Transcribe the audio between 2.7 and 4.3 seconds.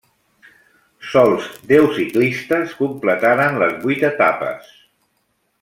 completaren les vuit